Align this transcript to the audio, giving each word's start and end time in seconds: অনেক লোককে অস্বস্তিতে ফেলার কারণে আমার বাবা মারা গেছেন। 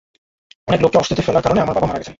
অনেক 0.69 0.79
লোককে 0.83 0.97
অস্বস্তিতে 0.99 1.25
ফেলার 1.27 1.43
কারণে 1.45 1.59
আমার 1.63 1.75
বাবা 1.75 1.87
মারা 1.89 1.99
গেছেন। 1.99 2.09